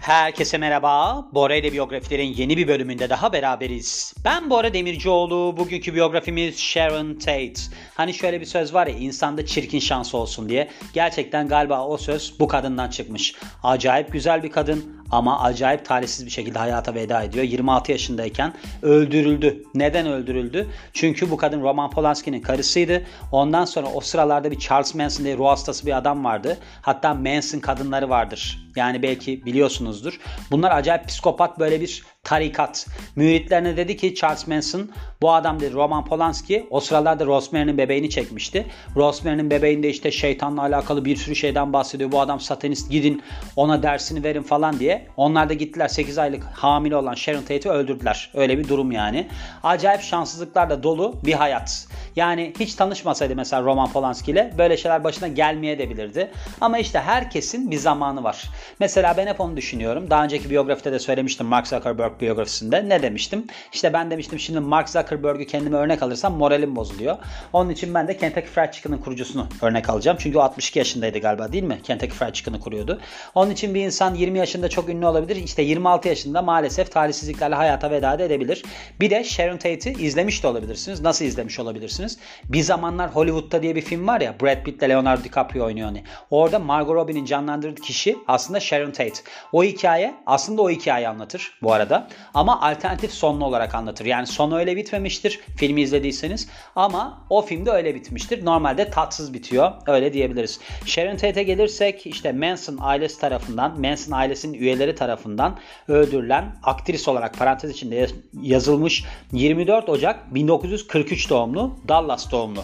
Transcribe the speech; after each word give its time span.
Herkese 0.00 0.58
merhaba. 0.58 1.26
Bora 1.32 1.54
ile 1.54 1.72
biyografilerin 1.72 2.34
yeni 2.36 2.56
bir 2.56 2.68
bölümünde 2.68 3.10
daha 3.10 3.32
beraberiz. 3.32 4.14
Ben 4.24 4.50
Bora 4.50 4.74
Demircioğlu. 4.74 5.56
Bugünkü 5.56 5.94
biyografimiz 5.94 6.58
Sharon 6.58 7.14
Tate. 7.14 7.60
Hani 7.94 8.14
şöyle 8.14 8.40
bir 8.40 8.46
söz 8.46 8.74
var 8.74 8.86
ya 8.86 8.94
insanda 8.94 9.46
çirkin 9.46 9.78
şans 9.78 10.14
olsun 10.14 10.48
diye. 10.48 10.68
Gerçekten 10.92 11.48
galiba 11.48 11.86
o 11.86 11.96
söz 11.96 12.34
bu 12.40 12.48
kadından 12.48 12.88
çıkmış. 12.88 13.34
Acayip 13.62 14.12
güzel 14.12 14.42
bir 14.42 14.50
kadın 14.50 14.99
ama 15.10 15.40
acayip 15.40 15.84
talihsiz 15.84 16.26
bir 16.26 16.30
şekilde 16.30 16.58
hayata 16.58 16.94
veda 16.94 17.22
ediyor. 17.22 17.44
26 17.44 17.92
yaşındayken 17.92 18.52
öldürüldü. 18.82 19.62
Neden 19.74 20.06
öldürüldü? 20.06 20.68
Çünkü 20.92 21.30
bu 21.30 21.36
kadın 21.36 21.62
Roman 21.62 21.90
Polanski'nin 21.90 22.40
karısıydı. 22.40 23.02
Ondan 23.32 23.64
sonra 23.64 23.86
o 23.94 24.00
sıralarda 24.00 24.50
bir 24.50 24.58
Charles 24.58 24.94
Manson 24.94 25.24
diye 25.24 25.36
ruh 25.36 25.46
hastası 25.46 25.86
bir 25.86 25.96
adam 25.96 26.24
vardı. 26.24 26.58
Hatta 26.82 27.14
Manson 27.14 27.60
kadınları 27.60 28.08
vardır. 28.08 28.58
Yani 28.76 29.02
belki 29.02 29.44
biliyorsunuzdur. 29.46 30.20
Bunlar 30.50 30.70
acayip 30.70 31.08
psikopat 31.08 31.58
böyle 31.58 31.80
bir 31.80 32.02
tarikat. 32.24 32.86
Müritlerine 33.16 33.76
dedi 33.76 33.96
ki 33.96 34.14
Charles 34.14 34.46
Manson 34.46 34.90
bu 35.22 35.32
adam 35.32 35.60
dedi 35.60 35.74
Roman 35.74 36.04
Polanski 36.04 36.66
o 36.70 36.80
sıralarda 36.80 37.26
Rosemary'nin 37.26 37.78
bebeğini 37.78 38.10
çekmişti. 38.10 38.66
Rosemary'nin 38.96 39.50
bebeğinde 39.50 39.88
işte 39.88 40.10
şeytanla 40.10 40.62
alakalı 40.62 41.04
bir 41.04 41.16
sürü 41.16 41.36
şeyden 41.36 41.72
bahsediyor. 41.72 42.12
Bu 42.12 42.20
adam 42.20 42.40
satanist 42.40 42.90
gidin 42.90 43.22
ona 43.56 43.82
dersini 43.82 44.24
verin 44.24 44.42
falan 44.42 44.78
diye. 44.78 45.06
Onlar 45.16 45.48
da 45.48 45.54
gittiler 45.54 45.88
8 45.88 46.18
aylık 46.18 46.44
hamile 46.44 46.96
olan 46.96 47.14
Sharon 47.14 47.42
Tate'i 47.42 47.72
öldürdüler. 47.72 48.30
Öyle 48.34 48.58
bir 48.58 48.68
durum 48.68 48.92
yani. 48.92 49.28
Acayip 49.62 50.02
şanssızlıklarla 50.02 50.82
dolu 50.82 51.20
bir 51.24 51.32
hayat. 51.32 51.86
Yani 52.16 52.52
hiç 52.60 52.74
tanışmasaydı 52.74 53.36
mesela 53.36 53.62
Roman 53.62 53.92
Polanski 53.92 54.30
ile 54.30 54.52
böyle 54.58 54.76
şeyler 54.76 55.04
başına 55.04 55.28
gelmeye 55.28 55.78
de 55.78 55.90
bilirdi. 55.90 56.30
Ama 56.60 56.78
işte 56.78 57.00
herkesin 57.00 57.70
bir 57.70 57.76
zamanı 57.76 58.24
var. 58.24 58.50
Mesela 58.80 59.14
ben 59.16 59.26
hep 59.26 59.40
onu 59.40 59.56
düşünüyorum. 59.56 60.10
Daha 60.10 60.24
önceki 60.24 60.50
biyografide 60.50 60.92
de 60.92 60.98
söylemiştim 60.98 61.46
Mark 61.46 61.66
Zuckerberg 61.66 62.20
biyografisinde. 62.20 62.88
Ne 62.88 63.02
demiştim? 63.02 63.46
İşte 63.72 63.92
ben 63.92 64.10
demiştim 64.10 64.38
şimdi 64.38 64.60
Mark 64.60 64.88
Zuckerberg'ü 64.88 65.46
kendime 65.46 65.76
örnek 65.76 66.02
alırsam 66.02 66.34
moralim 66.34 66.76
bozuluyor. 66.76 67.18
Onun 67.52 67.70
için 67.70 67.94
ben 67.94 68.08
de 68.08 68.16
Kentucky 68.16 68.46
Fried 68.46 68.72
Chicken'ın 68.72 68.98
kurucusunu 68.98 69.46
örnek 69.62 69.90
alacağım. 69.90 70.18
Çünkü 70.20 70.38
o 70.38 70.40
62 70.40 70.78
yaşındaydı 70.78 71.18
galiba 71.18 71.52
değil 71.52 71.64
mi? 71.64 71.80
Kentucky 71.82 72.18
Fried 72.18 72.34
Chicken'ı 72.34 72.60
kuruyordu. 72.60 73.00
Onun 73.34 73.50
için 73.50 73.74
bir 73.74 73.80
insan 73.80 74.14
20 74.14 74.38
yaşında 74.38 74.68
çok 74.68 74.88
ünlü 74.88 75.06
olabilir. 75.06 75.36
İşte 75.36 75.62
26 75.62 76.08
yaşında 76.08 76.42
maalesef 76.42 76.92
talihsizliklerle 76.92 77.54
hayata 77.54 77.90
veda 77.90 78.14
edebilir. 78.14 78.62
Bir 79.00 79.10
de 79.10 79.24
Sharon 79.24 79.56
Tate'i 79.56 80.02
izlemiş 80.02 80.42
de 80.42 80.46
olabilirsiniz. 80.46 81.00
Nasıl 81.00 81.24
izlemiş 81.24 81.58
olabilirsiniz? 81.58 81.99
Bir 82.44 82.62
zamanlar 82.62 83.10
Hollywood'da 83.10 83.62
diye 83.62 83.76
bir 83.76 83.82
film 83.82 84.06
var 84.06 84.20
ya 84.20 84.40
Brad 84.40 84.64
Pitt 84.64 84.82
ile 84.82 84.88
Leonardo 84.88 85.24
DiCaprio 85.24 85.64
oynuyor 85.64 85.86
hani. 85.86 86.04
Orada 86.30 86.58
Margot 86.58 86.94
Robbie'nin 86.94 87.24
canlandırdığı 87.24 87.80
kişi 87.80 88.16
aslında 88.28 88.60
Sharon 88.60 88.90
Tate. 88.90 89.20
O 89.52 89.64
hikaye 89.64 90.14
aslında 90.26 90.62
o 90.62 90.70
hikayeyi 90.70 91.08
anlatır 91.08 91.58
bu 91.62 91.72
arada. 91.72 92.08
Ama 92.34 92.60
alternatif 92.60 93.12
sonlu 93.12 93.44
olarak 93.44 93.74
anlatır. 93.74 94.04
Yani 94.04 94.26
sonu 94.26 94.58
öyle 94.58 94.76
bitmemiştir 94.76 95.40
filmi 95.56 95.80
izlediyseniz. 95.80 96.48
Ama 96.76 97.26
o 97.30 97.42
filmde 97.42 97.70
öyle 97.70 97.94
bitmiştir. 97.94 98.44
Normalde 98.44 98.90
tatsız 98.90 99.34
bitiyor. 99.34 99.72
Öyle 99.86 100.12
diyebiliriz. 100.12 100.60
Sharon 100.84 101.16
Tate'e 101.16 101.42
gelirsek 101.42 102.06
işte 102.06 102.32
Manson 102.32 102.78
ailesi 102.80 103.20
tarafından, 103.20 103.80
Manson 103.80 104.12
ailesinin 104.12 104.58
üyeleri 104.58 104.94
tarafından 104.94 105.58
öldürülen 105.88 106.56
aktris 106.62 107.08
olarak 107.08 107.38
parantez 107.38 107.70
içinde 107.70 108.06
yazılmış 108.42 109.04
24 109.32 109.88
Ocak 109.88 110.34
1943 110.34 111.30
doğumlu 111.30 111.76
Dallas 111.90 112.30
doğumlu. 112.30 112.60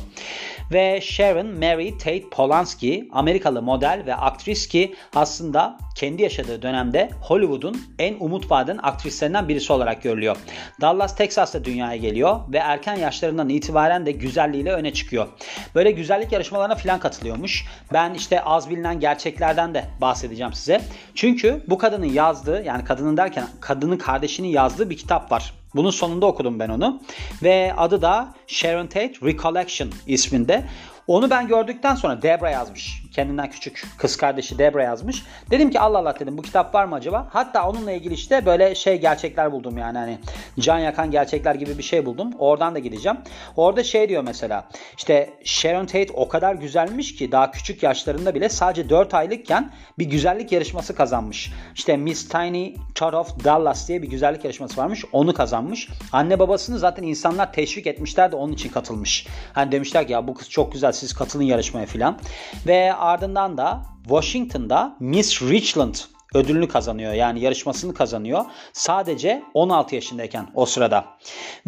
Ve 0.73 1.01
Sharon 1.01 1.47
Mary 1.47 1.91
Tate 1.91 2.31
Polanski 2.31 3.09
Amerikalı 3.13 3.63
model 3.63 4.03
ve 4.07 4.15
aktris 4.15 4.69
ki 4.69 4.95
aslında 5.15 5.79
kendi 5.95 6.23
yaşadığı 6.23 6.63
dönemde 6.63 7.11
Hollywood'un 7.21 7.83
en 7.99 8.17
umut 8.21 8.51
vaden 8.51 8.79
aktrislerinden 8.83 9.49
birisi 9.49 9.73
olarak 9.73 10.03
görülüyor. 10.03 10.37
Dallas, 10.81 11.17
Texas'ta 11.17 11.65
dünyaya 11.65 11.97
geliyor 11.97 12.41
ve 12.53 12.59
erken 12.59 12.97
yaşlarından 12.97 13.49
itibaren 13.49 14.07
de 14.07 14.13
güzelliğiyle 14.13 14.73
öne 14.73 14.93
çıkıyor. 14.93 15.29
Böyle 15.75 15.91
güzellik 15.91 16.33
yarışmalarına 16.33 16.75
falan 16.75 17.01
katılıyormuş. 17.01 17.67
Ben 17.93 18.15
işte 18.15 18.43
az 18.43 18.71
bilinen 18.71 19.01
gerçeklerden 19.01 19.75
de 19.75 19.85
bahsedeceğim 20.01 20.53
size. 20.53 20.81
Çünkü 21.15 21.63
bu 21.69 21.79
kadının 21.79 22.13
yazdığı 22.13 22.63
yani 22.65 22.85
kadının 22.85 23.17
derken 23.17 23.47
kadının 23.61 23.99
kardeşinin 23.99 24.49
yazdığı 24.49 24.91
bir 24.91 24.97
kitap 24.97 25.33
var. 25.33 25.53
Bunun 25.77 25.91
sonunda 25.91 26.27
okudum 26.27 26.59
ben 26.59 26.69
onu. 26.69 27.03
Ve 27.43 27.75
adı 27.77 28.03
da 28.03 28.35
Sharon 28.47 28.87
Tate 28.87 29.13
Recollection 29.23 29.91
isminde. 30.07 30.65
Onu 31.07 31.31
ben 31.31 31.49
gördükten 31.49 31.95
sonra 31.95 32.23
Debra 32.23 32.51
yazmış. 32.51 33.03
Kendinden 33.17 33.51
küçük 33.51 33.85
kız 33.99 34.17
kardeşi 34.17 34.59
Debra 34.59 34.83
yazmış. 34.83 35.25
Dedim 35.51 35.71
ki 35.71 35.81
Allah 35.81 35.99
Allah 35.99 36.15
dedim 36.21 36.39
bu 36.39 36.43
kitap 36.43 36.75
var 36.75 36.85
mı 36.85 36.95
acaba? 36.95 37.29
Hatta 37.33 37.69
onunla 37.69 37.93
ilgili 37.93 38.15
işte 38.15 38.47
böyle 38.47 38.75
şey 38.75 39.01
gerçekler 39.01 39.53
buldum 39.53 39.79
yani 39.79 39.99
hani 39.99 40.19
can 40.59 40.79
yakan 40.79 41.11
gerçekler 41.11 41.55
gibi 41.55 41.79
bir 41.79 41.83
şey 41.83 42.07
buldum. 42.07 42.33
Oradan 42.39 42.75
da 42.75 42.79
gideceğim. 42.79 43.19
Orada 43.57 43.85
şey 43.85 44.09
diyor 44.09 44.23
mesela 44.23 44.69
işte 44.97 45.31
Sharon 45.45 45.87
Tate 45.87 46.13
o 46.15 46.29
kadar 46.29 46.55
güzelmiş 46.55 47.15
ki 47.15 47.33
daha 47.33 47.51
küçük 47.51 47.83
yaşlarında 47.83 48.35
bile 48.35 48.49
sadece 48.49 48.89
4 48.89 49.15
aylıkken 49.15 49.73
bir 49.99 50.05
güzellik 50.05 50.53
yarışması 50.53 50.95
kazanmış. 50.95 51.53
İşte 51.75 51.97
Miss 51.97 52.29
Tiny 52.29 52.75
Tot 52.95 53.15
of 53.15 53.45
Dallas 53.45 53.89
diye 53.89 54.03
bir 54.03 54.09
güzellik 54.09 54.45
yarışması 54.45 54.81
varmış. 54.81 55.05
Onu 55.13 55.35
kazanmış. 55.35 55.89
Anne 56.13 56.39
babasını 56.39 56.79
zaten 56.79 57.03
insanlar 57.03 57.53
teşvik 57.53 57.87
etmişler 57.87 58.33
de 58.33 58.37
onun 58.37 58.53
için 58.53 58.69
katılmış. 58.69 59.27
Hani 59.53 59.73
demişler 59.73 60.07
ki 60.07 60.13
ya 60.13 60.29
bu 60.29 60.35
kız 60.35 60.51
çok 60.51 60.73
güzel 60.73 60.93
siz 60.93 61.15
katılın 61.15 61.45
yarışmaya 61.45 61.87
filan. 61.87 62.19
Ve 62.67 62.95
ardından 63.07 63.59
da 63.59 63.83
Washington'da 64.09 64.97
Miss 65.01 65.43
Richland 65.43 65.95
ödülünü 66.35 66.69
kazanıyor. 66.69 67.13
Yani 67.13 67.41
yarışmasını 67.41 67.95
kazanıyor. 67.95 68.45
Sadece 68.73 69.43
16 69.55 69.95
yaşındayken 69.95 70.47
o 70.55 70.67
sırada. 70.67 71.05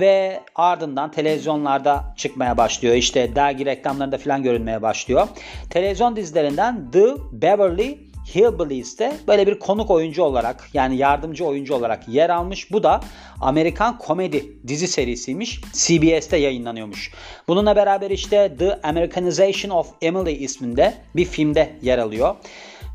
Ve 0.01 0.41
ardından 0.55 1.11
televizyonlarda 1.11 2.15
çıkmaya 2.17 2.57
başlıyor. 2.57 2.95
İşte 2.95 3.35
dergi 3.35 3.67
reklamlarında 3.67 4.19
falan 4.19 4.43
görünmeye 4.43 4.83
başlıyor. 4.83 5.29
Televizyon 5.71 6.17
dizilerinden 6.17 6.91
The 6.91 7.07
Beverly 7.33 8.08
Hillbillies'te 8.35 9.17
böyle 9.29 9.47
bir 9.47 9.59
konuk 9.59 9.91
oyuncu 9.91 10.23
olarak 10.23 10.69
yani 10.75 10.97
yardımcı 10.97 11.45
oyuncu 11.45 11.75
olarak 11.75 12.09
yer 12.09 12.31
almış. 12.31 12.73
Bu 12.73 12.83
da 12.83 13.01
Amerikan 13.41 13.99
komedi 13.99 14.59
dizi 14.67 14.89
serisiymiş. 14.89 15.61
CBS'te 15.73 16.37
yayınlanıyormuş. 16.37 17.13
Bununla 17.49 17.77
beraber 17.77 18.11
işte 18.11 18.55
The 18.59 18.81
Americanization 18.83 19.71
of 19.71 19.89
Emily 20.03 20.45
isminde 20.45 20.95
bir 21.17 21.25
filmde 21.25 21.79
yer 21.83 21.99
alıyor. 21.99 22.35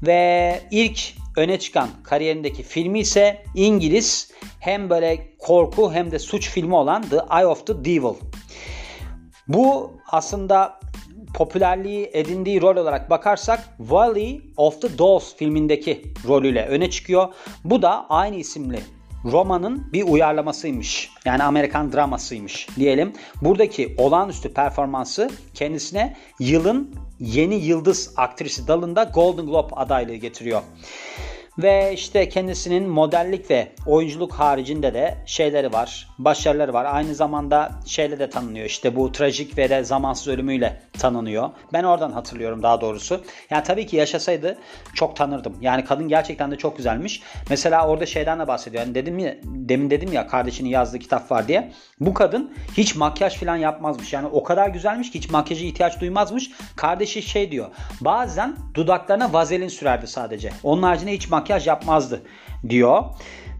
Ve 0.03 0.61
ilk 0.71 0.99
öne 1.37 1.59
çıkan 1.59 1.89
kariyerindeki 2.03 2.63
filmi 2.63 2.99
ise 2.99 3.43
İngiliz 3.55 4.31
hem 4.59 4.89
böyle 4.89 5.37
korku 5.39 5.93
hem 5.93 6.11
de 6.11 6.19
suç 6.19 6.49
filmi 6.49 6.75
olan 6.75 7.03
The 7.09 7.19
Eye 7.37 7.47
of 7.47 7.67
the 7.67 7.85
Devil. 7.85 8.15
Bu 9.47 9.93
aslında 10.11 10.79
popülerliği 11.33 12.09
edindiği 12.13 12.61
rol 12.61 12.75
olarak 12.75 13.09
bakarsak 13.09 13.59
Valley 13.79 14.41
of 14.57 14.81
the 14.81 14.97
Dolls 14.97 15.35
filmindeki 15.35 16.13
rolüyle 16.27 16.65
öne 16.67 16.89
çıkıyor. 16.89 17.27
Bu 17.63 17.81
da 17.81 18.05
aynı 18.09 18.35
isimli 18.35 18.79
romanın 19.25 19.93
bir 19.93 20.03
uyarlamasıymış. 20.03 21.09
Yani 21.25 21.43
Amerikan 21.43 21.93
dramasıymış 21.93 22.67
diyelim. 22.75 23.13
Buradaki 23.41 23.95
olağanüstü 23.97 24.53
performansı 24.53 25.29
kendisine 25.53 26.17
yılın 26.39 26.95
yeni 27.19 27.55
yıldız 27.55 28.13
aktrisi 28.17 28.67
dalında 28.67 29.03
Golden 29.03 29.45
Globe 29.45 29.75
adaylığı 29.75 30.15
getiriyor. 30.15 30.61
Ve 31.57 31.93
işte 31.93 32.29
kendisinin 32.29 32.89
modellik 32.89 33.51
ve 33.51 33.71
oyunculuk 33.87 34.33
haricinde 34.33 34.93
de 34.93 35.17
şeyleri 35.25 35.73
var, 35.73 36.07
başarıları 36.17 36.73
var. 36.73 36.85
Aynı 36.85 37.15
zamanda 37.15 37.71
şeyle 37.85 38.19
de 38.19 38.29
tanınıyor. 38.29 38.65
İşte 38.65 38.95
bu 38.95 39.11
trajik 39.11 39.57
ve 39.57 39.69
de 39.69 39.83
zamansız 39.83 40.27
ölümüyle 40.27 40.81
tanınıyor. 40.99 41.49
Ben 41.73 41.83
oradan 41.83 42.11
hatırlıyorum 42.11 42.63
daha 42.63 42.81
doğrusu. 42.81 43.23
Yani 43.49 43.63
tabii 43.63 43.85
ki 43.85 43.95
yaşasaydı 43.95 44.57
çok 44.95 45.15
tanırdım. 45.15 45.57
Yani 45.61 45.85
kadın 45.85 46.07
gerçekten 46.07 46.51
de 46.51 46.57
çok 46.57 46.77
güzelmiş. 46.77 47.21
Mesela 47.49 47.87
orada 47.87 48.05
şeyden 48.05 48.39
de 48.39 48.47
bahsediyor. 48.47 48.83
Yani 48.83 48.95
dedim 48.95 49.19
ya, 49.19 49.35
demin 49.43 49.89
dedim 49.89 50.13
ya 50.13 50.27
kardeşinin 50.27 50.69
yazdığı 50.69 50.99
kitap 50.99 51.31
var 51.31 51.47
diye. 51.47 51.71
Bu 51.99 52.13
kadın 52.13 52.53
hiç 52.77 52.95
makyaj 52.95 53.37
falan 53.37 53.55
yapmazmış. 53.55 54.13
Yani 54.13 54.27
o 54.27 54.43
kadar 54.43 54.69
güzelmiş 54.69 55.11
ki 55.11 55.19
hiç 55.19 55.29
makyaja 55.29 55.65
ihtiyaç 55.65 56.01
duymazmış. 56.01 56.51
Kardeşi 56.75 57.21
şey 57.21 57.51
diyor. 57.51 57.67
Bazen 58.01 58.55
dudaklarına 58.73 59.33
vazelin 59.33 59.67
sürerdi 59.67 60.07
sadece. 60.07 60.49
Onun 60.63 60.83
haricinde 60.83 61.11
hiç 61.11 61.29
makyaj 61.29 61.42
makyaj 61.43 61.67
yapmazdı 61.67 62.21
diyor. 62.69 63.03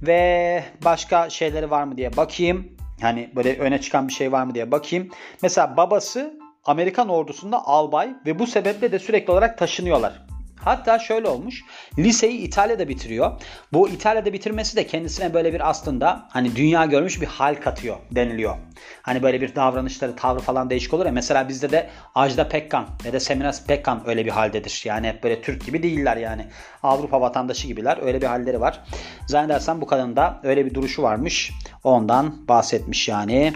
Ve 0.01 0.63
başka 0.85 1.30
şeyleri 1.30 1.71
var 1.71 1.83
mı 1.83 1.97
diye 1.97 2.18
bakayım. 2.18 2.68
Hani 3.01 3.31
böyle 3.35 3.57
öne 3.57 3.81
çıkan 3.81 4.07
bir 4.07 4.13
şey 4.13 4.31
var 4.31 4.44
mı 4.44 4.56
diye 4.56 4.71
bakayım. 4.71 5.09
Mesela 5.41 5.77
babası 5.77 6.39
Amerikan 6.65 7.09
ordusunda 7.09 7.68
albay 7.68 8.09
ve 8.25 8.39
bu 8.39 8.47
sebeple 8.47 8.91
de 8.91 9.00
sürekli 9.00 9.31
olarak 9.31 9.57
taşınıyorlar. 9.57 10.13
Hatta 10.56 11.00
şöyle 11.00 11.27
olmuş. 11.27 11.62
Liseyi 11.97 12.38
İtalya'da 12.38 12.88
bitiriyor. 12.88 13.41
Bu 13.74 13.89
İtalya'da 13.89 14.33
bitirmesi 14.33 14.75
de 14.75 14.88
kendisine 14.88 15.33
böyle 15.33 15.53
bir 15.53 15.69
aslında 15.69 16.25
hani 16.30 16.56
dünya 16.56 16.85
görmüş 16.85 17.21
bir 17.21 17.27
hal 17.27 17.56
katıyor 17.56 17.95
deniliyor. 18.12 18.56
Hani 19.01 19.23
böyle 19.23 19.41
bir 19.41 19.55
davranışları, 19.55 20.15
tavrı 20.15 20.39
falan 20.39 20.69
değişik 20.69 20.93
olur 20.93 21.05
ya. 21.05 21.11
Mesela 21.11 21.49
bizde 21.49 21.71
de 21.71 21.89
Ajda 22.15 22.47
Pekkan 22.47 22.85
ve 23.05 23.13
de 23.13 23.19
Semiras 23.19 23.65
Pekkan 23.65 24.03
öyle 24.05 24.25
bir 24.25 24.31
haldedir. 24.31 24.81
Yani 24.85 25.07
hep 25.07 25.23
böyle 25.23 25.41
Türk 25.41 25.65
gibi 25.65 25.83
değiller 25.83 26.17
yani. 26.17 26.45
Avrupa 26.83 27.21
vatandaşı 27.21 27.67
gibiler. 27.67 27.99
Öyle 28.01 28.21
bir 28.21 28.25
halleri 28.25 28.61
var. 28.61 28.79
Zannedersem 29.27 29.81
bu 29.81 29.85
kadının 29.85 30.15
da 30.15 30.39
öyle 30.43 30.65
bir 30.65 30.73
duruşu 30.73 31.03
varmış. 31.03 31.51
Ondan 31.83 32.47
bahsetmiş 32.47 33.07
yani. 33.07 33.53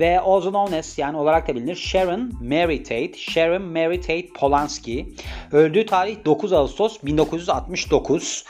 Ve 0.00 0.20
also 0.20 0.50
known 0.50 0.72
as 0.72 0.98
yani 0.98 1.16
olarak 1.16 1.48
da 1.48 1.54
bilinir 1.54 1.76
Sharon 1.76 2.32
Mary 2.42 2.82
Tate. 2.82 3.12
Sharon 3.16 3.62
Mary 3.62 4.00
Tate 4.00 4.28
Polanski. 4.28 5.14
Öldüğü 5.52 5.86
tarih 5.86 6.24
9 6.24 6.52
Ağustos 6.52 6.98
1969. 7.02 8.44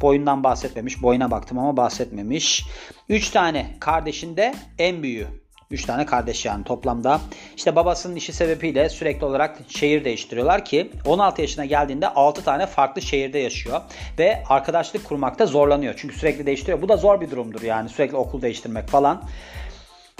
Boyundan 0.00 0.44
bahsetmemiş. 0.44 1.02
Boyuna 1.02 1.30
baktım 1.30 1.58
ama 1.58 1.76
bahsetmemiş. 1.76 2.64
3 3.08 3.30
tane 3.30 3.76
kardeşinde 3.80 4.54
en 4.78 5.02
büyüğü. 5.02 5.26
3 5.70 5.84
tane 5.84 6.06
kardeş 6.06 6.44
yani 6.44 6.64
toplamda. 6.64 7.20
İşte 7.56 7.76
babasının 7.76 8.16
işi 8.16 8.32
sebebiyle 8.32 8.88
sürekli 8.88 9.24
olarak 9.24 9.58
şehir 9.68 10.04
değiştiriyorlar 10.04 10.64
ki 10.64 10.90
16 11.06 11.42
yaşına 11.42 11.64
geldiğinde 11.64 12.08
6 12.08 12.44
tane 12.44 12.66
farklı 12.66 13.02
şehirde 13.02 13.38
yaşıyor. 13.38 13.80
Ve 14.18 14.42
arkadaşlık 14.48 15.04
kurmakta 15.04 15.46
zorlanıyor. 15.46 15.94
Çünkü 15.96 16.18
sürekli 16.18 16.46
değiştiriyor. 16.46 16.82
Bu 16.82 16.88
da 16.88 16.96
zor 16.96 17.20
bir 17.20 17.30
durumdur 17.30 17.62
yani 17.62 17.88
sürekli 17.88 18.16
okul 18.16 18.42
değiştirmek 18.42 18.88
falan. 18.88 19.24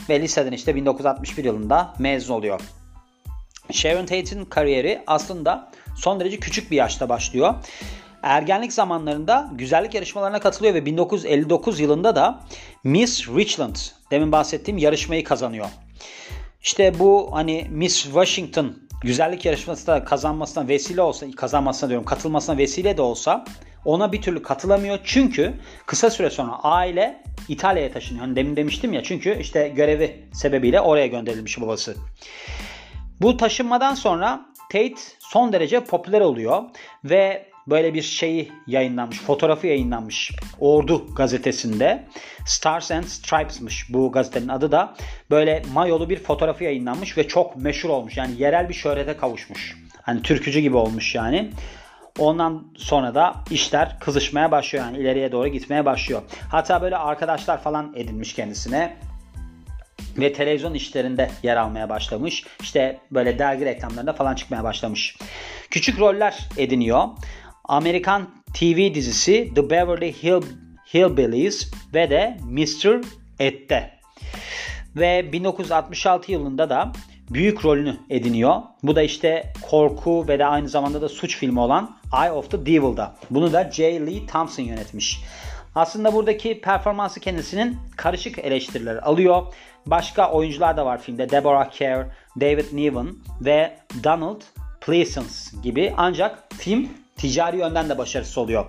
Ve 0.08 0.20
liseden 0.20 0.52
işte 0.52 0.74
1961 0.74 1.44
yılında 1.44 1.94
mezun 1.98 2.34
oluyor. 2.34 2.60
Sharon 3.70 4.06
Tate'in 4.06 4.44
kariyeri 4.44 5.02
aslında 5.06 5.70
son 5.96 6.20
derece 6.20 6.36
küçük 6.36 6.70
bir 6.70 6.76
yaşta 6.76 7.08
başlıyor. 7.08 7.54
Ergenlik 8.22 8.72
zamanlarında 8.72 9.50
güzellik 9.52 9.94
yarışmalarına 9.94 10.40
katılıyor 10.40 10.74
ve 10.74 10.86
1959 10.86 11.80
yılında 11.80 12.16
da 12.16 12.40
Miss 12.84 13.28
Richland 13.28 13.76
demin 14.10 14.32
bahsettiğim 14.32 14.78
yarışmayı 14.78 15.24
kazanıyor. 15.24 15.66
İşte 16.62 16.98
bu 16.98 17.28
hani 17.32 17.66
Miss 17.70 18.02
Washington 18.02 18.76
güzellik 19.02 19.44
yarışmasında 19.44 20.04
kazanmasına 20.04 20.68
vesile 20.68 21.02
olsa, 21.02 21.26
kazanmasına 21.36 21.88
diyorum 21.88 22.06
katılmasına 22.06 22.58
vesile 22.58 22.96
de 22.96 23.02
olsa 23.02 23.44
ona 23.84 24.12
bir 24.12 24.22
türlü 24.22 24.42
katılamıyor. 24.42 24.98
Çünkü 25.04 25.54
kısa 25.86 26.10
süre 26.10 26.30
sonra 26.30 26.52
aile 26.62 27.22
İtalya'ya 27.48 27.92
taşınıyor. 27.92 28.26
Hani 28.26 28.36
demin 28.36 28.56
demiştim 28.56 28.92
ya 28.92 29.02
çünkü 29.02 29.38
işte 29.40 29.68
görevi 29.68 30.28
sebebiyle 30.32 30.80
oraya 30.80 31.06
gönderilmiş 31.06 31.60
babası. 31.60 31.96
Bu 33.20 33.36
taşınmadan 33.36 33.94
sonra 33.94 34.46
Tate 34.72 34.94
son 35.18 35.52
derece 35.52 35.84
popüler 35.84 36.20
oluyor 36.20 36.62
ve 37.04 37.50
böyle 37.70 37.94
bir 37.94 38.02
şeyi 38.02 38.52
yayınlanmış, 38.66 39.18
fotoğrafı 39.18 39.66
yayınlanmış 39.66 40.32
Ordu 40.60 41.14
gazetesinde. 41.14 42.04
Stars 42.46 42.90
and 42.90 43.04
Stripes'mış 43.04 43.92
bu 43.92 44.12
gazetenin 44.12 44.48
adı 44.48 44.72
da. 44.72 44.94
Böyle 45.30 45.62
mayolu 45.74 46.10
bir 46.10 46.18
fotoğrafı 46.18 46.64
yayınlanmış 46.64 47.18
ve 47.18 47.28
çok 47.28 47.56
meşhur 47.56 47.88
olmuş. 47.88 48.16
Yani 48.16 48.32
yerel 48.38 48.68
bir 48.68 48.74
şöhrete 48.74 49.16
kavuşmuş. 49.16 49.76
Hani 50.02 50.22
türkücü 50.22 50.60
gibi 50.60 50.76
olmuş 50.76 51.14
yani. 51.14 51.50
Ondan 52.18 52.64
sonra 52.76 53.14
da 53.14 53.34
işler 53.50 53.98
kızışmaya 54.00 54.50
başlıyor 54.50 54.84
yani 54.84 54.98
ileriye 54.98 55.32
doğru 55.32 55.48
gitmeye 55.48 55.84
başlıyor. 55.84 56.22
Hatta 56.50 56.82
böyle 56.82 56.96
arkadaşlar 56.96 57.62
falan 57.62 57.92
edinmiş 57.96 58.34
kendisine 58.34 58.96
ve 60.18 60.32
televizyon 60.32 60.74
işlerinde 60.74 61.30
yer 61.42 61.56
almaya 61.56 61.88
başlamış. 61.88 62.44
İşte 62.60 62.98
böyle 63.10 63.38
dergi 63.38 63.64
reklamlarında 63.64 64.12
falan 64.12 64.34
çıkmaya 64.34 64.64
başlamış. 64.64 65.16
Küçük 65.70 66.00
roller 66.00 66.48
ediniyor. 66.56 67.04
Amerikan 67.68 68.28
TV 68.54 68.94
dizisi 68.94 69.52
The 69.54 69.70
Beverly 69.70 70.22
Hill, 70.22 70.42
Hillbillies 70.94 71.70
ve 71.94 72.10
de 72.10 72.36
Mr. 72.44 73.00
Ed'de. 73.38 73.90
Ve 74.96 75.32
1966 75.32 76.32
yılında 76.32 76.70
da 76.70 76.92
büyük 77.30 77.64
rolünü 77.64 77.96
ediniyor. 78.10 78.62
Bu 78.82 78.96
da 78.96 79.02
işte 79.02 79.52
korku 79.70 80.28
ve 80.28 80.38
de 80.38 80.46
aynı 80.46 80.68
zamanda 80.68 81.02
da 81.02 81.08
suç 81.08 81.36
filmi 81.36 81.60
olan 81.60 81.96
Eye 82.22 82.32
of 82.32 82.50
the 82.50 82.66
Devil'da. 82.66 83.14
Bunu 83.30 83.52
da 83.52 83.70
J. 83.70 84.06
Lee 84.06 84.26
Thompson 84.26 84.62
yönetmiş. 84.62 85.20
Aslında 85.74 86.12
buradaki 86.12 86.60
performansı 86.60 87.20
kendisinin 87.20 87.76
karışık 87.96 88.38
eleştiriler 88.38 88.96
alıyor. 88.96 89.42
Başka 89.86 90.32
oyuncular 90.32 90.76
da 90.76 90.86
var 90.86 91.02
filmde. 91.02 91.30
Deborah 91.30 91.70
Kerr, 91.70 92.06
David 92.40 92.64
Niven 92.72 93.08
ve 93.40 93.76
Donald 94.04 94.40
Pleasence 94.80 95.34
gibi. 95.62 95.94
Ancak 95.96 96.54
film 96.58 96.88
ticari 97.18 97.58
yönden 97.58 97.88
de 97.88 97.98
başarısız 97.98 98.38
oluyor. 98.38 98.66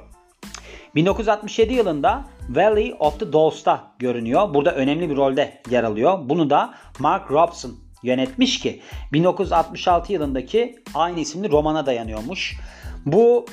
1967 0.95 1.73
yılında 1.73 2.25
Valley 2.49 2.95
of 2.99 3.19
the 3.19 3.33
Dolls'ta 3.33 3.91
görünüyor. 3.99 4.53
Burada 4.53 4.75
önemli 4.75 5.09
bir 5.09 5.15
rolde 5.15 5.61
yer 5.69 5.83
alıyor. 5.83 6.19
Bunu 6.23 6.49
da 6.49 6.73
Mark 6.99 7.31
Robson 7.31 7.75
yönetmiş 8.03 8.59
ki 8.59 8.81
1966 9.13 10.13
yılındaki 10.13 10.75
aynı 10.93 11.19
isimli 11.19 11.51
romana 11.51 11.85
dayanıyormuş. 11.85 12.59
Bu 13.05 13.45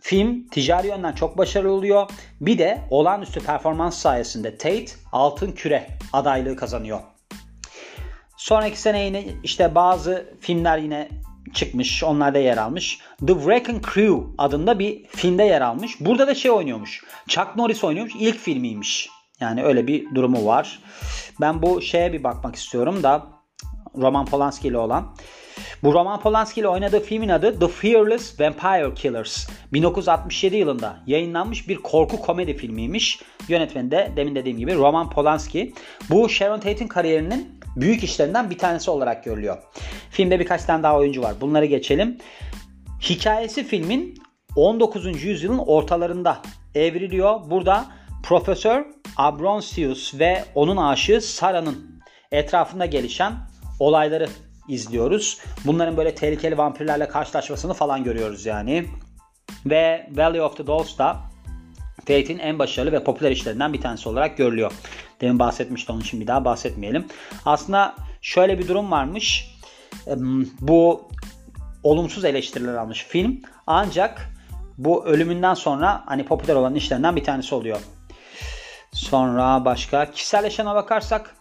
film 0.00 0.48
ticari 0.48 0.86
yönden 0.86 1.12
çok 1.12 1.38
başarılı 1.38 1.72
oluyor. 1.72 2.10
Bir 2.40 2.58
de 2.58 2.82
olağanüstü 2.90 3.40
performans 3.40 3.98
sayesinde 3.98 4.58
Tate 4.58 4.86
altın 5.12 5.52
küre 5.52 5.88
adaylığı 6.12 6.56
kazanıyor. 6.56 7.00
Sonraki 8.36 8.80
sene 8.80 9.04
yine 9.04 9.24
işte 9.42 9.74
bazı 9.74 10.34
filmler 10.40 10.78
yine 10.78 11.08
çıkmış. 11.54 12.04
Onlar 12.04 12.34
da 12.34 12.38
yer 12.38 12.56
almış. 12.56 12.98
The 13.26 13.34
Wrecking 13.34 13.84
Crew 13.94 14.20
adında 14.38 14.78
bir 14.78 15.04
filmde 15.04 15.42
yer 15.42 15.60
almış. 15.60 16.00
Burada 16.00 16.26
da 16.26 16.34
şey 16.34 16.50
oynuyormuş. 16.50 17.04
Chuck 17.28 17.56
Norris 17.56 17.84
oynuyormuş. 17.84 18.14
İlk 18.18 18.38
filmiymiş. 18.38 19.08
Yani 19.40 19.64
öyle 19.64 19.86
bir 19.86 20.14
durumu 20.14 20.46
var. 20.46 20.78
Ben 21.40 21.62
bu 21.62 21.82
şeye 21.82 22.12
bir 22.12 22.24
bakmak 22.24 22.56
istiyorum 22.56 23.02
da 23.02 23.39
Roman 23.96 24.26
Polanski 24.26 24.68
ile 24.68 24.78
olan. 24.78 25.14
Bu 25.82 25.94
Roman 25.94 26.20
Polanski 26.20 26.60
ile 26.60 26.68
oynadığı 26.68 27.00
filmin 27.00 27.28
adı 27.28 27.58
The 27.60 27.68
Fearless 27.68 28.40
Vampire 28.40 28.94
Killers. 28.94 29.48
1967 29.72 30.56
yılında 30.56 30.96
yayınlanmış 31.06 31.68
bir 31.68 31.76
korku 31.76 32.20
komedi 32.20 32.56
filmiymiş. 32.56 33.22
Yönetmeni 33.48 33.90
de 33.90 34.12
demin 34.16 34.34
dediğim 34.34 34.58
gibi 34.58 34.74
Roman 34.74 35.10
Polanski. 35.10 35.74
Bu 36.10 36.28
Sharon 36.28 36.60
Tate'in 36.60 36.88
kariyerinin 36.88 37.60
büyük 37.76 38.04
işlerinden 38.04 38.50
bir 38.50 38.58
tanesi 38.58 38.90
olarak 38.90 39.24
görülüyor. 39.24 39.58
Filmde 40.10 40.40
birkaç 40.40 40.64
tane 40.64 40.82
daha 40.82 40.96
oyuncu 40.96 41.22
var. 41.22 41.34
Bunları 41.40 41.66
geçelim. 41.66 42.18
Hikayesi 43.00 43.64
filmin 43.64 44.22
19. 44.56 45.24
yüzyılın 45.24 45.58
ortalarında 45.58 46.38
evriliyor. 46.74 47.40
Burada 47.50 47.86
Profesör 48.22 48.84
Abronsius 49.16 50.14
ve 50.18 50.44
onun 50.54 50.76
aşığı 50.76 51.20
Sarah'nın 51.20 52.00
etrafında 52.32 52.86
gelişen 52.86 53.32
olayları 53.80 54.28
izliyoruz. 54.68 55.38
Bunların 55.66 55.96
böyle 55.96 56.14
tehlikeli 56.14 56.58
vampirlerle 56.58 57.08
karşılaşmasını 57.08 57.74
falan 57.74 58.04
görüyoruz 58.04 58.46
yani. 58.46 58.86
Ve 59.66 60.06
Valley 60.10 60.42
of 60.42 60.56
the 60.56 60.66
Dolls 60.66 60.98
da 60.98 61.16
Fate'in 61.98 62.38
en 62.38 62.58
başarılı 62.58 62.92
ve 62.92 63.04
popüler 63.04 63.30
işlerinden 63.30 63.72
bir 63.72 63.80
tanesi 63.80 64.08
olarak 64.08 64.36
görülüyor. 64.36 64.72
Demin 65.20 65.38
bahsetmiştim 65.38 65.94
onun 65.94 66.02
için 66.02 66.20
bir 66.20 66.26
daha 66.26 66.44
bahsetmeyelim. 66.44 67.06
Aslında 67.44 67.94
şöyle 68.22 68.58
bir 68.58 68.68
durum 68.68 68.90
varmış. 68.90 69.56
Bu 70.60 71.08
olumsuz 71.82 72.24
eleştiriler 72.24 72.74
almış 72.74 73.04
film. 73.04 73.42
Ancak 73.66 74.30
bu 74.78 75.06
ölümünden 75.06 75.54
sonra 75.54 76.02
hani 76.06 76.24
popüler 76.24 76.54
olan 76.54 76.74
işlerinden 76.74 77.16
bir 77.16 77.24
tanesi 77.24 77.54
oluyor. 77.54 77.80
Sonra 78.92 79.64
başka 79.64 80.10
kişisel 80.10 80.66
bakarsak 80.66 81.36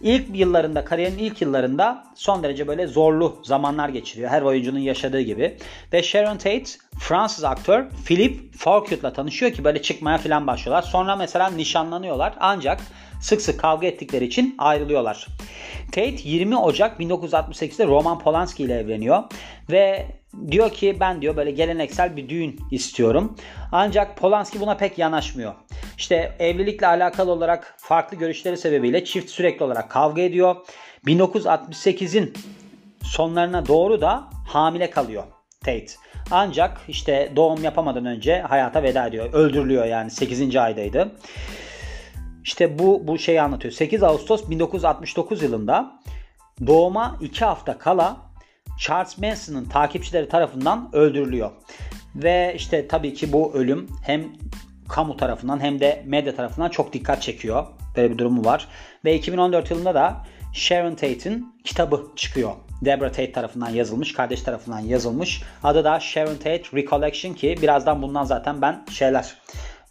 İlk 0.00 0.36
yıllarında, 0.36 0.84
kariyerin 0.84 1.18
ilk 1.18 1.42
yıllarında 1.42 2.04
son 2.14 2.42
derece 2.42 2.68
böyle 2.68 2.86
zorlu 2.86 3.40
zamanlar 3.42 3.88
geçiriyor. 3.88 4.30
Her 4.30 4.42
oyuncunun 4.42 4.78
yaşadığı 4.78 5.20
gibi. 5.20 5.56
Ve 5.92 6.02
Sharon 6.02 6.36
Tate 6.36 6.64
Fransız 6.98 7.44
aktör 7.44 7.84
Philip 8.06 8.54
Fourcade 8.56 9.12
tanışıyor 9.12 9.52
ki 9.52 9.64
böyle 9.64 9.82
çıkmaya 9.82 10.18
falan 10.18 10.46
başlıyorlar. 10.46 10.82
Sonra 10.82 11.16
mesela 11.16 11.50
nişanlanıyorlar 11.50 12.34
ancak 12.40 12.80
sık 13.20 13.42
sık 13.42 13.60
kavga 13.60 13.86
ettikleri 13.86 14.24
için 14.24 14.54
ayrılıyorlar. 14.58 15.26
Tate 15.86 16.16
20 16.24 16.56
Ocak 16.56 17.00
1968'de 17.00 17.86
Roman 17.86 18.18
Polanski 18.18 18.62
ile 18.62 18.74
evleniyor 18.74 19.22
ve 19.70 20.06
diyor 20.50 20.70
ki 20.70 20.96
ben 21.00 21.22
diyor 21.22 21.36
böyle 21.36 21.50
geleneksel 21.50 22.16
bir 22.16 22.28
düğün 22.28 22.60
istiyorum. 22.70 23.36
Ancak 23.72 24.16
Polanski 24.16 24.60
buna 24.60 24.76
pek 24.76 24.98
yanaşmıyor. 24.98 25.54
İşte 25.98 26.32
evlilikle 26.38 26.86
alakalı 26.86 27.30
olarak 27.30 27.74
farklı 27.76 28.16
görüşleri 28.16 28.56
sebebiyle 28.56 29.04
çift 29.04 29.30
sürekli 29.30 29.64
olarak 29.64 29.90
kavga 29.90 30.22
ediyor. 30.22 30.56
1968'in 31.06 32.32
sonlarına 33.02 33.66
doğru 33.66 34.00
da 34.00 34.24
hamile 34.48 34.90
kalıyor 34.90 35.24
Tate. 35.60 35.86
Ancak 36.30 36.80
işte 36.88 37.32
doğum 37.36 37.64
yapamadan 37.64 38.06
önce 38.06 38.40
hayata 38.40 38.82
veda 38.82 39.06
ediyor. 39.06 39.32
Öldürülüyor 39.32 39.84
yani 39.84 40.10
8. 40.10 40.56
aydaydı. 40.56 41.12
İşte 42.44 42.78
bu 42.78 43.06
bu 43.06 43.18
şeyi 43.18 43.42
anlatıyor. 43.42 43.72
8 43.72 44.02
Ağustos 44.02 44.50
1969 44.50 45.42
yılında 45.42 46.00
doğuma 46.66 47.16
2 47.20 47.44
hafta 47.44 47.78
kala 47.78 48.16
Charles 48.78 49.18
Manson'ın 49.18 49.64
takipçileri 49.64 50.28
tarafından 50.28 50.90
öldürülüyor. 50.92 51.50
Ve 52.14 52.52
işte 52.56 52.88
tabii 52.88 53.14
ki 53.14 53.32
bu 53.32 53.54
ölüm 53.54 53.88
hem 54.02 54.24
kamu 54.88 55.16
tarafından 55.16 55.60
hem 55.60 55.80
de 55.80 56.02
medya 56.06 56.36
tarafından 56.36 56.68
çok 56.68 56.92
dikkat 56.92 57.22
çekiyor. 57.22 57.66
Böyle 57.96 58.12
bir 58.12 58.18
durumu 58.18 58.44
var. 58.44 58.68
Ve 59.04 59.14
2014 59.14 59.70
yılında 59.70 59.94
da 59.94 60.16
Sharon 60.52 60.94
Tate'in 60.94 61.54
kitabı 61.64 62.06
çıkıyor. 62.16 62.52
Deborah 62.82 63.10
Tate 63.10 63.32
tarafından 63.32 63.70
yazılmış, 63.70 64.12
kardeş 64.12 64.42
tarafından 64.42 64.80
yazılmış. 64.80 65.42
Adı 65.64 65.84
da 65.84 66.00
Sharon 66.00 66.34
Tate 66.34 66.62
Recollection 66.74 67.34
ki 67.34 67.56
birazdan 67.62 68.02
bundan 68.02 68.24
zaten 68.24 68.62
ben 68.62 68.84
şeyler 68.90 69.34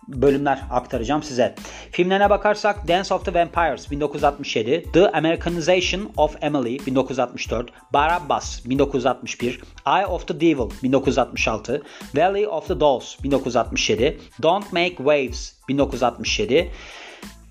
bölümler 0.08 0.64
aktaracağım 0.72 1.24
size. 1.24 1.56
Filmlerine 1.92 2.30
bakarsak 2.30 2.88
Dance 2.88 3.14
of 3.14 3.26
the 3.26 3.34
Vampires 3.34 3.92
1967, 3.92 4.84
The 4.92 5.12
Americanization 5.12 6.12
of 6.18 6.36
Emily 6.42 6.74
1964, 6.74 7.66
Barabbas 7.94 8.66
1961, 8.66 9.52
Eye 9.86 10.06
of 10.06 10.28
the 10.28 10.36
Devil 10.36 10.70
1966, 10.82 11.82
Valley 12.16 12.48
of 12.48 12.68
the 12.68 12.80
Dolls 12.80 13.16
1967, 13.24 14.20
Don't 14.42 14.74
Make 14.74 14.96
Waves 14.98 15.54
1967, 15.70 16.72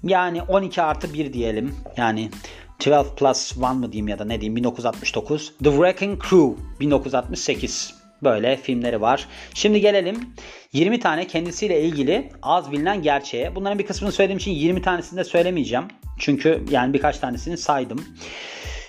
yani 0.05 0.43
12 0.43 0.83
artı 0.83 1.15
1 1.15 1.33
diyelim. 1.33 1.75
Yani 1.97 2.31
12 2.87 3.15
plus 3.17 3.57
1 3.57 3.63
mı 3.63 3.93
diyeyim 3.93 4.09
ya 4.09 4.19
da 4.19 4.25
ne 4.25 4.41
diyeyim 4.41 4.57
1969. 4.57 5.53
The 5.65 5.71
Wrecking 5.71 6.23
Crew 6.23 6.55
1968. 6.81 7.96
Böyle 8.23 8.56
filmleri 8.56 9.00
var. 9.00 9.28
Şimdi 9.54 9.80
gelelim 9.80 10.35
20 10.73 11.00
tane 11.00 11.26
kendisiyle 11.26 11.80
ilgili 11.82 12.32
az 12.42 12.73
bilinen 12.73 13.02
gerçeğe. 13.02 13.54
Bunların 13.54 13.78
bir 13.78 13.87
kısmını 13.87 14.12
söylediğim 14.12 14.38
için 14.38 14.50
20 14.50 14.82
tanesini 14.82 15.18
de 15.18 15.25
söylemeyeceğim. 15.25 15.85
Çünkü 16.18 16.64
yani 16.70 16.92
birkaç 16.92 17.18
tanesini 17.18 17.56
saydım. 17.56 18.04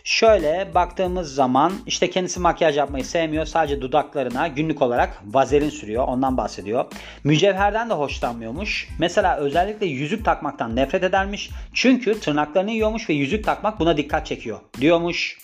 Şöyle 0.04 0.72
baktığımız 0.76 1.36
zaman 1.36 1.74
işte 1.86 2.10
kendisi 2.10 2.40
makyaj 2.40 2.78
yapmayı 2.78 3.06
sevmiyor. 3.06 3.46
Sadece 3.46 3.82
dudaklarına 3.82 4.48
günlük 4.48 4.82
olarak 4.82 5.22
vazelin 5.26 5.70
sürüyor. 5.70 6.08
Ondan 6.08 6.38
bahsediyor. 6.38 6.86
Mücevherden 7.24 7.90
de 7.90 7.94
hoşlanmıyormuş. 7.94 8.90
Mesela 9.00 9.38
özellikle 9.38 9.86
yüzük 9.86 10.26
takmaktan 10.26 10.76
nefret 10.76 11.04
edermiş. 11.04 11.50
Çünkü 11.74 12.20
tırnaklarını 12.20 12.72
yiyormuş 12.72 13.10
ve 13.10 13.14
yüzük 13.14 13.46
takmak 13.46 13.80
buna 13.80 13.98
dikkat 13.98 14.26
çekiyor 14.26 14.60
diyormuş. 14.82 15.38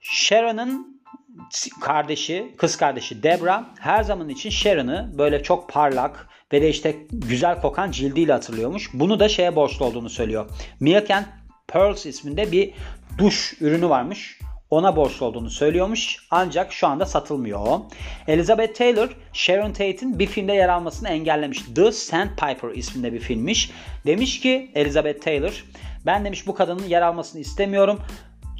Sharon'ın 0.00 0.91
kardeşi, 1.80 2.52
kız 2.58 2.76
kardeşi 2.76 3.22
Debra 3.22 3.64
her 3.80 4.02
zaman 4.02 4.28
için 4.28 4.50
Sharon'ı 4.50 5.12
böyle 5.18 5.42
çok 5.42 5.68
parlak 5.68 6.28
ve 6.52 6.62
de 6.62 6.68
işte 6.68 6.96
güzel 7.10 7.60
kokan 7.60 7.90
cildiyle 7.90 8.32
hatırlıyormuş. 8.32 8.90
Bunu 8.94 9.20
da 9.20 9.28
şeye 9.28 9.56
borçlu 9.56 9.84
olduğunu 9.84 10.10
söylüyor. 10.10 10.50
Milk 10.80 11.12
Pearls 11.68 12.06
isminde 12.06 12.52
bir 12.52 12.72
duş 13.18 13.56
ürünü 13.60 13.88
varmış. 13.88 14.38
Ona 14.70 14.96
borçlu 14.96 15.26
olduğunu 15.26 15.50
söylüyormuş. 15.50 16.26
Ancak 16.30 16.72
şu 16.72 16.86
anda 16.86 17.06
satılmıyor 17.06 17.60
o. 17.60 17.88
Elizabeth 18.28 18.78
Taylor, 18.78 19.08
Sharon 19.32 19.72
Tate'in 19.72 20.18
bir 20.18 20.26
filmde 20.26 20.52
yer 20.52 20.68
almasını 20.68 21.08
engellemiş. 21.08 21.62
The 21.74 21.92
Sandpiper 21.92 22.70
isminde 22.74 23.12
bir 23.12 23.20
filmmiş. 23.20 23.70
Demiş 24.06 24.40
ki 24.40 24.70
Elizabeth 24.74 25.24
Taylor, 25.24 25.64
ben 26.06 26.24
demiş 26.24 26.46
bu 26.46 26.54
kadının 26.54 26.84
yer 26.84 27.02
almasını 27.02 27.40
istemiyorum. 27.40 28.00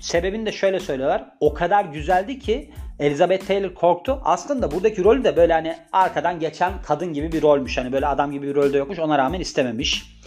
Sebebini 0.03 0.47
de 0.47 0.53
şöyle 0.53 0.81
söylüyorlar. 0.81 1.25
O 1.41 1.55
kadar 1.55 1.85
güzeldi 1.85 2.39
ki 2.39 2.71
Elizabeth 2.99 3.47
Taylor 3.47 3.75
korktu. 3.75 4.21
Aslında 4.25 4.71
buradaki 4.71 5.05
rolü 5.05 5.25
de 5.25 5.37
böyle 5.37 5.53
hani 5.53 5.77
arkadan 5.93 6.41
geçen 6.41 6.73
kadın 6.83 7.13
gibi 7.13 7.33
bir 7.33 7.43
rolmüş. 7.43 7.79
Hani 7.79 7.93
böyle 7.93 8.07
adam 8.07 8.33
gibi 8.33 8.49
bir 8.49 8.55
rolde 8.55 8.79
yokmuş. 8.79 8.99
Ona 8.99 9.19
rağmen 9.19 9.41
istememiş. 9.41 10.19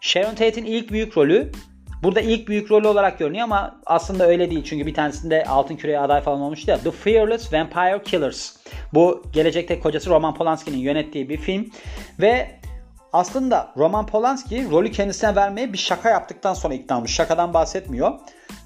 Sharon 0.00 0.34
Tate'in 0.34 0.64
ilk 0.64 0.90
büyük 0.90 1.16
rolü 1.16 1.52
Burada 2.02 2.20
ilk 2.20 2.48
büyük 2.48 2.70
rolü 2.70 2.88
olarak 2.88 3.18
görünüyor 3.18 3.44
ama 3.44 3.80
aslında 3.86 4.26
öyle 4.26 4.50
değil. 4.50 4.64
Çünkü 4.64 4.86
bir 4.86 4.94
tanesinde 4.94 5.44
Altın 5.44 5.76
Küre'ye 5.76 5.98
aday 5.98 6.20
falan 6.20 6.40
olmuştu 6.40 6.70
ya. 6.70 6.78
The 6.78 6.90
Fearless 6.90 7.52
Vampire 7.52 8.02
Killers. 8.02 8.56
Bu 8.94 9.22
gelecekte 9.32 9.80
kocası 9.80 10.10
Roman 10.10 10.34
Polanski'nin 10.34 10.78
yönettiği 10.78 11.28
bir 11.28 11.36
film. 11.36 11.70
Ve 12.20 12.50
aslında 13.12 13.72
Roman 13.76 14.06
Polanski 14.06 14.70
rolü 14.70 14.90
kendisine 14.90 15.36
vermeye 15.36 15.72
bir 15.72 15.78
şaka 15.78 16.10
yaptıktan 16.10 16.54
sonra 16.54 16.74
ikna 16.74 16.96
olmuş. 16.96 17.14
Şakadan 17.14 17.54
bahsetmiyor. 17.54 18.12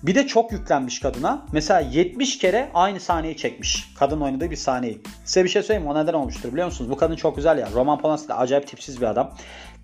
Bir 0.06 0.14
de 0.14 0.26
çok 0.26 0.52
yüklenmiş 0.52 1.00
kadına. 1.00 1.46
Mesela 1.52 1.80
70 1.80 2.38
kere 2.38 2.68
aynı 2.74 3.00
sahneyi 3.00 3.36
çekmiş. 3.36 3.92
Kadın 3.98 4.20
oynadığı 4.20 4.50
bir 4.50 4.56
sahneyi. 4.56 5.00
Size 5.24 5.44
bir 5.44 5.48
şey 5.48 5.62
söyleyeyim? 5.62 5.90
O 5.90 5.94
neden 5.94 6.12
olmuştur 6.12 6.52
biliyor 6.52 6.66
musunuz? 6.66 6.90
Bu 6.90 6.96
kadın 6.96 7.16
çok 7.16 7.36
güzel 7.36 7.58
ya. 7.58 7.68
Roman 7.74 7.98
Polanski 7.98 8.28
de 8.28 8.34
acayip 8.34 8.66
tipsiz 8.66 9.00
bir 9.00 9.06
adam. 9.06 9.34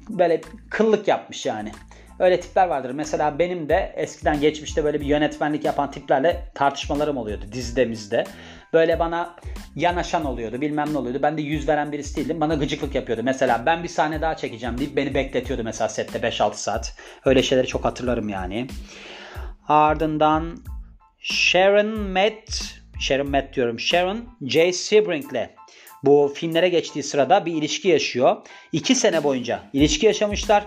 Böyle 0.09 0.41
kıllık 0.71 1.09
yapmış 1.09 1.47
yani. 1.47 1.73
Öyle 2.19 2.41
tipler 2.41 2.67
vardır. 2.67 2.91
Mesela 2.91 3.39
benim 3.39 3.69
de 3.69 3.93
eskiden 3.97 4.41
geçmişte 4.41 4.85
böyle 4.85 5.01
bir 5.01 5.07
yönetmenlik 5.07 5.65
yapan 5.65 5.91
tiplerle 5.91 6.43
tartışmalarım 6.55 7.17
oluyordu 7.17 7.45
dizidemizde. 7.53 8.25
Böyle 8.73 8.99
bana 8.99 9.37
yanaşan 9.77 10.25
oluyordu 10.25 10.61
bilmem 10.61 10.93
ne 10.93 10.99
oluyordu. 10.99 11.19
Ben 11.23 11.39
de 11.39 11.43
yüz 11.43 11.69
veren 11.69 11.93
birisi 11.93 12.17
değildim. 12.17 12.41
Bana 12.41 12.55
gıcıklık 12.55 12.95
yapıyordu. 12.95 13.23
Mesela 13.25 13.63
ben 13.67 13.83
bir 13.83 13.89
sahne 13.89 14.21
daha 14.21 14.37
çekeceğim 14.37 14.79
deyip 14.79 14.97
beni 14.97 15.15
bekletiyordu 15.15 15.65
mesela 15.65 15.89
sette 15.89 16.19
5-6 16.19 16.55
saat. 16.55 16.97
Öyle 17.25 17.43
şeyleri 17.43 17.67
çok 17.67 17.85
hatırlarım 17.85 18.29
yani. 18.29 18.67
Ardından 19.69 20.57
Sharon 21.19 22.01
Met 22.01 22.75
Sharon 23.01 23.31
Met 23.31 23.55
diyorum. 23.55 23.81
Sharon 23.81 24.25
J. 24.43 24.73
Sebrink'le 24.73 25.51
bu 26.05 26.33
filmlere 26.37 26.69
geçtiği 26.69 27.03
sırada 27.03 27.47
bir 27.47 27.53
ilişki 27.53 27.89
yaşıyor. 27.89 28.37
İki 28.73 28.95
sene 28.95 29.25
boyunca 29.25 29.63
ilişki 29.73 30.07
yaşamışlar. 30.07 30.67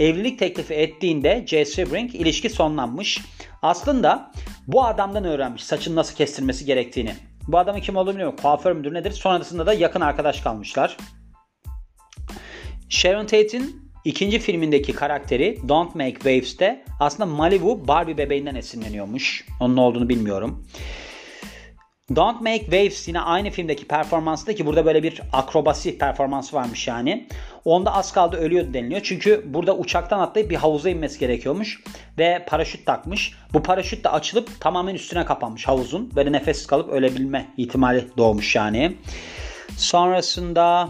Evlilik 0.00 0.38
teklifi 0.38 0.74
ettiğinde 0.74 1.44
J. 1.46 1.64
Sebring 1.64 2.14
ilişki 2.14 2.50
sonlanmış. 2.50 3.20
Aslında 3.62 4.32
bu 4.66 4.84
adamdan 4.84 5.24
öğrenmiş 5.24 5.64
saçını 5.64 5.96
nasıl 5.96 6.16
kestirmesi 6.16 6.64
gerektiğini. 6.64 7.14
Bu 7.48 7.58
adamın 7.58 7.80
kim 7.80 7.96
olduğunu 7.96 8.12
bilmiyorum. 8.12 8.36
Kuaför 8.42 8.72
müdür 8.72 8.94
nedir? 8.94 9.10
Sonrasında 9.10 9.66
da 9.66 9.72
yakın 9.72 10.00
arkadaş 10.00 10.40
kalmışlar. 10.40 10.96
Sharon 12.88 13.26
Tate'in 13.26 13.83
ikinci 14.04 14.38
filmindeki 14.38 14.92
karakteri 14.92 15.58
Don't 15.68 15.94
Make 15.94 16.14
Waves'te 16.14 16.84
aslında 17.00 17.26
Malibu 17.26 17.88
Barbie 17.88 18.18
bebeğinden 18.18 18.54
esinleniyormuş. 18.54 19.46
Onun 19.60 19.76
olduğunu 19.76 20.08
bilmiyorum. 20.08 20.66
Don't 22.16 22.40
Make 22.40 22.60
Waves 22.60 23.08
yine 23.08 23.20
aynı 23.20 23.50
filmdeki 23.50 23.84
performansı 23.84 24.54
ki 24.54 24.66
burada 24.66 24.86
böyle 24.86 25.02
bir 25.02 25.20
akrobasi 25.32 25.98
performansı 25.98 26.56
varmış 26.56 26.88
yani. 26.88 27.28
Onda 27.64 27.94
az 27.94 28.12
kaldı 28.12 28.36
ölüyordu 28.36 28.74
deniliyor. 28.74 29.00
Çünkü 29.04 29.44
burada 29.46 29.76
uçaktan 29.76 30.18
atlayıp 30.18 30.50
bir 30.50 30.56
havuza 30.56 30.90
inmesi 30.90 31.18
gerekiyormuş. 31.18 31.82
Ve 32.18 32.44
paraşüt 32.48 32.86
takmış. 32.86 33.34
Bu 33.52 33.62
paraşüt 33.62 34.04
de 34.04 34.08
açılıp 34.08 34.60
tamamen 34.60 34.94
üstüne 34.94 35.24
kapanmış 35.24 35.68
havuzun. 35.68 36.12
Böyle 36.16 36.32
nefessiz 36.32 36.66
kalıp 36.66 36.90
ölebilme 36.90 37.46
ihtimali 37.56 38.08
doğmuş 38.16 38.56
yani. 38.56 38.96
Sonrasında 39.76 40.88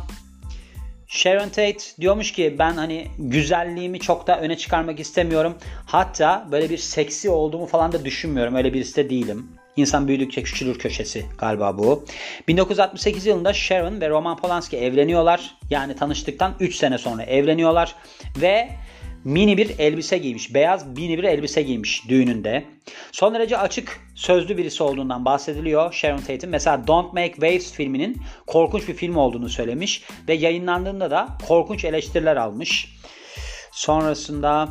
Sharon 1.15 1.49
Tate 1.49 1.79
diyormuş 2.01 2.33
ki 2.33 2.57
ben 2.59 2.73
hani 2.73 3.07
güzelliğimi 3.19 4.01
çok 4.01 4.27
da 4.27 4.41
öne 4.41 4.57
çıkarmak 4.57 5.01
istemiyorum. 5.01 5.55
Hatta 5.87 6.49
böyle 6.53 6.71
bir 6.71 6.79
seksi 6.79 7.31
olduğumu 7.31 7.67
falan 7.67 7.93
da 7.93 8.05
düşünmüyorum. 8.05 8.55
Öyle 8.55 8.75
birisi 8.75 8.97
de 8.97 9.11
değilim. 9.11 9.49
İnsan 9.77 10.09
büyüdükçe 10.09 10.43
küçülür 10.43 10.79
köşesi 10.79 11.27
galiba 11.39 11.79
bu. 11.79 12.05
1968 12.49 13.27
yılında 13.27 13.53
Sharon 13.53 14.01
ve 14.01 14.09
Roman 14.09 14.37
Polanski 14.37 14.77
evleniyorlar. 14.77 15.55
Yani 15.71 15.97
tanıştıktan 15.97 16.55
3 16.61 16.77
sene 16.77 16.99
sonra 16.99 17.23
evleniyorlar. 17.23 17.95
Ve 18.41 18.69
mini 19.25 19.57
bir 19.57 19.79
elbise 19.79 20.19
giymiş. 20.19 20.55
Beyaz 20.55 20.87
mini 20.87 21.19
bir 21.19 21.25
elbise 21.25 21.63
giymiş 21.63 22.09
düğününde. 22.09 22.65
Son 23.13 23.35
derece 23.35 23.59
açık 23.59 24.01
sözlü 24.15 24.57
birisi 24.57 24.83
olduğundan 24.83 25.25
bahsediliyor 25.25 25.93
Sharon 25.93 26.19
Tate'in. 26.19 26.49
Mesela 26.49 26.87
Don't 26.87 27.13
Make 27.13 27.33
Waves 27.33 27.73
filminin 27.73 28.17
korkunç 28.47 28.89
bir 28.89 28.95
film 28.95 29.17
olduğunu 29.17 29.49
söylemiş. 29.49 30.03
Ve 30.29 30.35
yayınlandığında 30.35 31.11
da 31.11 31.29
korkunç 31.49 31.85
eleştiriler 31.85 32.37
almış. 32.37 32.97
Sonrasında 33.73 34.69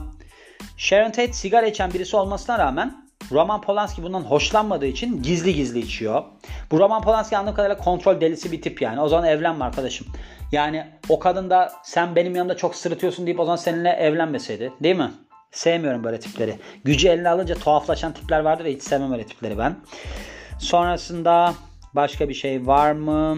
Sharon 0.77 1.11
Tate 1.11 1.33
sigara 1.33 1.67
içen 1.67 1.93
birisi 1.93 2.15
olmasına 2.15 2.59
rağmen 2.59 3.03
Roman 3.31 3.61
Polanski 3.61 4.03
bundan 4.03 4.21
hoşlanmadığı 4.21 4.85
için 4.85 5.23
gizli 5.23 5.55
gizli 5.55 5.79
içiyor. 5.79 6.23
Bu 6.71 6.79
Roman 6.79 7.01
Polanski 7.01 7.37
anladığım 7.37 7.55
kadarıyla 7.55 7.83
kontrol 7.83 8.21
delisi 8.21 8.51
bir 8.51 8.61
tip 8.61 8.81
yani. 8.81 9.01
O 9.01 9.07
zaman 9.07 9.27
evlenme 9.27 9.65
arkadaşım. 9.65 10.07
Yani 10.53 10.85
o 11.09 11.19
kadın 11.19 11.49
da 11.49 11.71
sen 11.83 12.15
benim 12.15 12.35
yanımda 12.35 12.57
çok 12.57 12.75
sırıtıyorsun 12.75 13.25
deyip 13.25 13.39
o 13.39 13.45
zaman 13.45 13.55
seninle 13.55 13.89
evlenmeseydi. 13.89 14.73
Değil 14.83 14.95
mi? 14.95 15.11
Sevmiyorum 15.51 16.03
böyle 16.03 16.19
tipleri. 16.19 16.55
Gücü 16.83 17.07
eline 17.07 17.29
alınca 17.29 17.55
tuhaflaşan 17.55 18.13
tipler 18.13 18.39
vardır 18.39 18.65
ya 18.65 18.71
hiç 18.71 18.83
sevmem 18.83 19.13
öyle 19.13 19.25
tipleri 19.25 19.57
ben. 19.57 19.75
Sonrasında 20.59 21.53
başka 21.93 22.29
bir 22.29 22.33
şey 22.33 22.67
var 22.67 22.91
mı? 22.91 23.37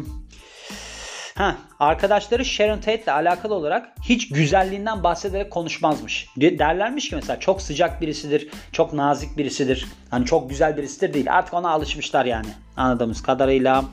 Ha, 1.36 1.56
arkadaşları 1.80 2.46
Sharon 2.46 2.78
Tate 2.78 3.04
ile 3.04 3.12
alakalı 3.12 3.54
olarak 3.54 3.96
hiç 4.04 4.30
güzelliğinden 4.30 5.04
bahsederek 5.04 5.52
konuşmazmış. 5.52 6.28
Derlermiş 6.38 7.10
ki 7.10 7.16
mesela 7.16 7.40
çok 7.40 7.62
sıcak 7.62 8.02
birisidir, 8.02 8.50
çok 8.72 8.94
nazik 8.94 9.38
birisidir. 9.38 9.88
Hani 10.12 10.26
çok 10.26 10.50
güzel 10.50 10.78
birisidir 10.78 11.14
değil. 11.14 11.34
Artık 11.34 11.54
ona 11.54 11.70
alışmışlar 11.70 12.26
yani 12.26 12.48
anladığımız 12.78 13.24
kadarıyla. 13.24 13.84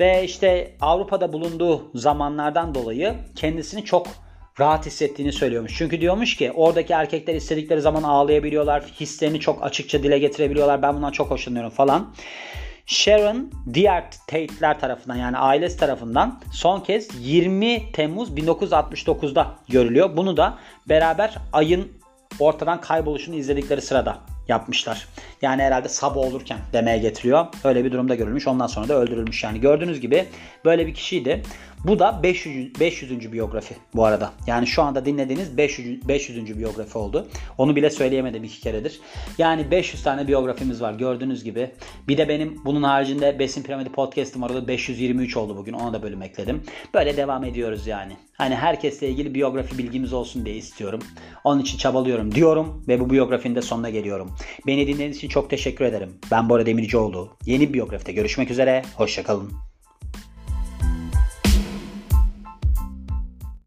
Ve 0.00 0.24
işte 0.24 0.72
Avrupa'da 0.80 1.32
bulunduğu 1.32 1.90
zamanlardan 1.94 2.74
dolayı 2.74 3.14
kendisini 3.36 3.84
çok 3.84 4.06
rahat 4.60 4.86
hissettiğini 4.86 5.32
söylüyormuş. 5.32 5.74
Çünkü 5.78 6.00
diyormuş 6.00 6.36
ki 6.36 6.52
oradaki 6.52 6.92
erkekler 6.92 7.34
istedikleri 7.34 7.80
zaman 7.80 8.02
ağlayabiliyorlar. 8.02 8.82
Hislerini 9.00 9.40
çok 9.40 9.64
açıkça 9.64 10.02
dile 10.02 10.18
getirebiliyorlar. 10.18 10.82
Ben 10.82 10.96
bundan 10.96 11.10
çok 11.10 11.30
hoşlanıyorum 11.30 11.70
falan. 11.70 12.14
Sharon 12.86 13.50
diğer 13.74 14.10
Tate'ler 14.10 14.80
tarafından 14.80 15.16
yani 15.16 15.36
ailesi 15.36 15.78
tarafından 15.78 16.40
son 16.52 16.80
kez 16.80 17.08
20 17.20 17.92
Temmuz 17.92 18.30
1969'da 18.30 19.54
görülüyor. 19.68 20.16
Bunu 20.16 20.36
da 20.36 20.58
beraber 20.88 21.34
ayın 21.52 21.92
ortadan 22.40 22.80
kayboluşunu 22.80 23.34
izledikleri 23.34 23.80
sırada 23.82 24.18
yapmışlar. 24.48 25.08
Yani 25.42 25.62
herhalde 25.62 25.88
sabah 25.88 26.16
olurken 26.16 26.58
demeye 26.72 26.98
getiriyor. 26.98 27.46
Öyle 27.64 27.84
bir 27.84 27.92
durumda 27.92 28.14
görülmüş. 28.14 28.48
Ondan 28.48 28.66
sonra 28.66 28.88
da 28.88 28.94
öldürülmüş. 28.94 29.44
Yani 29.44 29.60
gördüğünüz 29.60 30.00
gibi 30.00 30.24
böyle 30.64 30.86
bir 30.86 30.94
kişiydi. 30.94 31.42
Bu 31.84 31.98
da 31.98 32.22
500. 32.22 32.80
500. 32.80 33.32
biyografi 33.32 33.74
bu 33.94 34.04
arada. 34.04 34.32
Yani 34.46 34.66
şu 34.66 34.82
anda 34.82 35.04
dinlediğiniz 35.04 35.56
500. 35.56 36.08
500. 36.08 36.58
biyografi 36.58 36.98
oldu. 36.98 37.28
Onu 37.58 37.76
bile 37.76 37.90
söyleyemedim 37.90 38.44
iki 38.44 38.60
keredir. 38.60 39.00
Yani 39.38 39.70
500 39.70 40.02
tane 40.02 40.28
biyografimiz 40.28 40.82
var 40.82 40.92
gördüğünüz 40.92 41.44
gibi. 41.44 41.70
Bir 42.08 42.18
de 42.18 42.28
benim 42.28 42.60
bunun 42.64 42.82
haricinde 42.82 43.38
Besin 43.38 43.62
Piramidi 43.62 43.88
podcast'ım 43.88 44.42
var. 44.42 44.50
O 44.50 44.54
da 44.54 44.68
523 44.68 45.36
oldu 45.36 45.56
bugün. 45.56 45.72
Ona 45.72 45.92
da 45.92 46.02
bölüm 46.02 46.22
ekledim. 46.22 46.62
Böyle 46.94 47.16
devam 47.16 47.44
ediyoruz 47.44 47.86
yani. 47.86 48.12
Hani 48.32 48.54
herkesle 48.54 49.08
ilgili 49.08 49.34
biyografi 49.34 49.78
bilgimiz 49.78 50.12
olsun 50.12 50.46
diye 50.46 50.56
istiyorum. 50.56 51.00
Onun 51.44 51.60
için 51.60 51.78
çabalıyorum 51.78 52.34
diyorum 52.34 52.84
ve 52.88 53.00
bu 53.00 53.10
biyografinin 53.10 53.54
de 53.54 53.62
sonuna 53.62 53.90
geliyorum. 53.90 54.30
Beni 54.66 54.86
dinlediğiniz 54.86 55.16
için 55.16 55.28
çok 55.28 55.50
teşekkür 55.50 55.84
ederim. 55.84 56.18
Ben 56.30 56.48
Bora 56.48 56.66
Demircioğlu. 56.66 57.36
Yeni 57.46 57.74
biyografide 57.74 58.12
görüşmek 58.12 58.50
üzere. 58.50 58.82
Hoşçakalın. 58.96 59.73